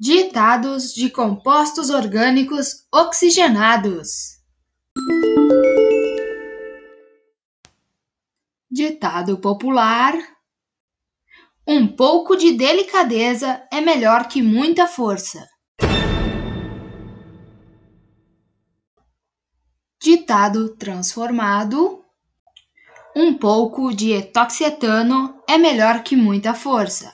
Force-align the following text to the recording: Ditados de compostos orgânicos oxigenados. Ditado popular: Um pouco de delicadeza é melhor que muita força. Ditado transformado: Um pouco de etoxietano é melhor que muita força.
Ditados 0.00 0.94
de 0.94 1.10
compostos 1.10 1.90
orgânicos 1.90 2.86
oxigenados. 2.94 4.38
Ditado 8.70 9.40
popular: 9.40 10.14
Um 11.66 11.88
pouco 11.88 12.36
de 12.36 12.52
delicadeza 12.52 13.66
é 13.72 13.80
melhor 13.80 14.28
que 14.28 14.40
muita 14.40 14.86
força. 14.86 15.44
Ditado 20.00 20.76
transformado: 20.76 22.04
Um 23.16 23.36
pouco 23.36 23.92
de 23.92 24.12
etoxietano 24.12 25.42
é 25.48 25.58
melhor 25.58 26.04
que 26.04 26.14
muita 26.14 26.54
força. 26.54 27.12